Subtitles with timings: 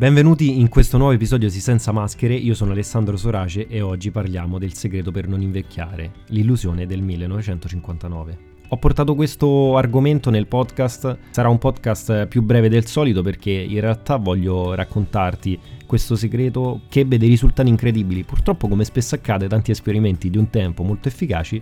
[0.00, 2.32] Benvenuti in questo nuovo episodio di Senza Maschere.
[2.32, 8.38] Io sono Alessandro Sorace e oggi parliamo del segreto per non invecchiare, l'illusione del 1959.
[8.68, 13.78] Ho portato questo argomento nel podcast, sarà un podcast più breve del solito perché in
[13.80, 18.24] realtà voglio raccontarti questo segreto che ebbe dei risultati incredibili.
[18.24, 21.60] Purtroppo come spesso accade tanti esperimenti di un tempo molto efficaci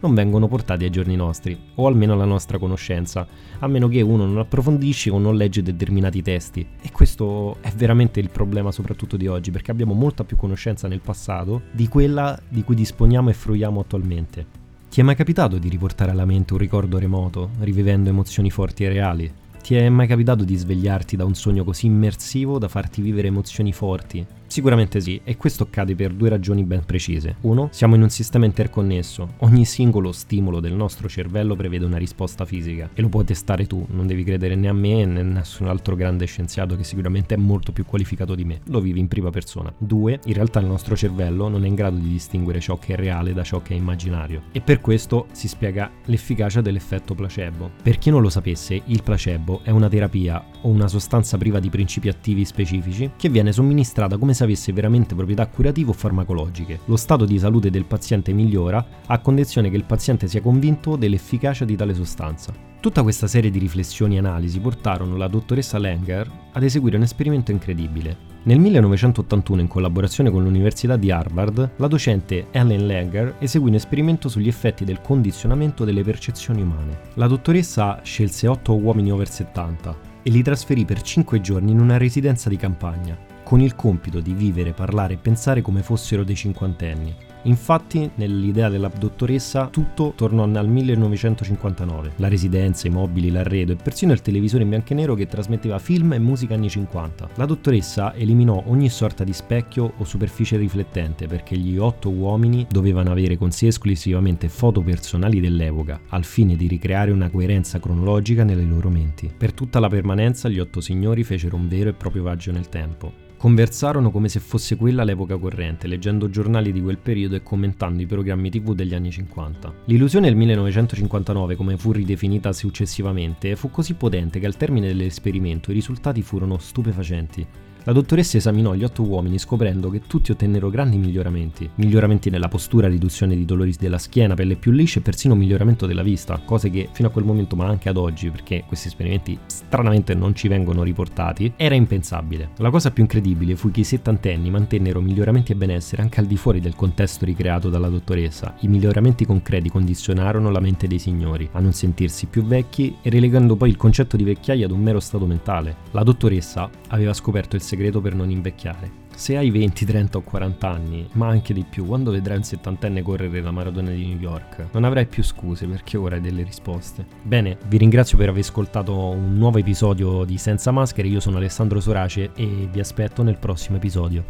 [0.00, 3.26] non vengono portati ai giorni nostri, o almeno alla nostra conoscenza,
[3.58, 6.66] a meno che uno non approfondisce o non legge determinati testi.
[6.80, 11.00] E questo è veramente il problema soprattutto di oggi, perché abbiamo molta più conoscenza nel
[11.00, 14.46] passato di quella di cui disponiamo e fruiamo attualmente.
[14.90, 18.88] Ti è mai capitato di riportare alla mente un ricordo remoto, rivivendo emozioni forti e
[18.88, 19.32] reali?
[19.62, 23.72] Ti è mai capitato di svegliarti da un sogno così immersivo da farti vivere emozioni
[23.72, 27.36] forti, Sicuramente sì, e questo accade per due ragioni ben precise.
[27.42, 29.34] Uno, siamo in un sistema interconnesso.
[29.38, 33.86] Ogni singolo stimolo del nostro cervello prevede una risposta fisica e lo puoi testare tu,
[33.90, 37.38] non devi credere né a me né a nessun altro grande scienziato che sicuramente è
[37.38, 38.58] molto più qualificato di me.
[38.64, 39.72] Lo vivi in prima persona.
[39.78, 42.96] Due, in realtà il nostro cervello non è in grado di distinguere ciò che è
[42.96, 47.70] reale da ciò che è immaginario e per questo si spiega l'efficacia dell'effetto placebo.
[47.80, 51.70] Per chi non lo sapesse, il placebo è una terapia o una sostanza priva di
[51.70, 56.80] principi attivi specifici che viene somministrata come se se avesse veramente proprietà curative o farmacologiche.
[56.86, 61.66] Lo stato di salute del paziente migliora a condizione che il paziente sia convinto dell'efficacia
[61.66, 62.52] di tale sostanza.
[62.80, 67.50] Tutta questa serie di riflessioni e analisi portarono la dottoressa Langer ad eseguire un esperimento
[67.50, 68.28] incredibile.
[68.44, 74.30] Nel 1981, in collaborazione con l'Università di Harvard, la docente Ellen Langer eseguì un esperimento
[74.30, 76.98] sugli effetti del condizionamento delle percezioni umane.
[77.14, 81.98] La dottoressa scelse 8 uomini over 70 e li trasferì per 5 giorni in una
[81.98, 87.12] residenza di campagna con il compito di vivere, parlare e pensare come fossero dei cinquantenni.
[87.44, 92.12] Infatti, nell'idea della dottoressa, tutto tornò al 1959.
[92.18, 95.80] La residenza, i mobili, l'arredo e persino il televisore in bianco e nero che trasmetteva
[95.80, 97.30] film e musica anni 50.
[97.34, 103.10] La dottoressa eliminò ogni sorta di specchio o superficie riflettente perché gli otto uomini dovevano
[103.10, 108.62] avere con sé esclusivamente foto personali dell'epoca, al fine di ricreare una coerenza cronologica nelle
[108.62, 109.28] loro menti.
[109.36, 113.29] Per tutta la permanenza gli otto signori fecero un vero e proprio viaggio nel tempo.
[113.40, 118.06] Conversarono come se fosse quella l'epoca corrente, leggendo giornali di quel periodo e commentando i
[118.06, 119.76] programmi tv degli anni 50.
[119.86, 125.74] L'illusione del 1959, come fu ridefinita successivamente, fu così potente che al termine dell'esperimento i
[125.74, 127.46] risultati furono stupefacenti.
[127.84, 131.70] La dottoressa esaminò gli otto uomini scoprendo che tutti ottennero grandi miglioramenti.
[131.76, 136.02] Miglioramenti nella postura, riduzione di dolori della schiena, pelle più liscia e persino miglioramento della
[136.02, 140.14] vista, cose che fino a quel momento, ma anche ad oggi, perché questi esperimenti stranamente
[140.14, 142.50] non ci vengono riportati, era impensabile.
[142.56, 146.36] La cosa più incredibile fu che i settantenni mantennero miglioramenti e benessere anche al di
[146.36, 148.56] fuori del contesto ricreato dalla dottoressa.
[148.60, 153.56] I miglioramenti concreti condizionarono la mente dei signori a non sentirsi più vecchi e relegando
[153.56, 155.76] poi il concetto di vecchiaia ad un mero stato mentale.
[155.92, 159.08] La dottoressa aveva scoperto il segreto per non invecchiare.
[159.14, 163.02] Se hai 20, 30 o 40 anni, ma anche di più, quando vedrai un settantenne
[163.02, 167.06] correre la maratona di New York, non avrai più scuse perché ora hai delle risposte.
[167.22, 171.80] Bene, vi ringrazio per aver ascoltato un nuovo episodio di Senza Maschere, io sono Alessandro
[171.80, 174.24] Sorace e vi aspetto nel prossimo episodio.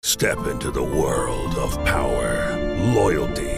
[0.00, 2.56] Step into the world of power,
[2.92, 3.57] loyalty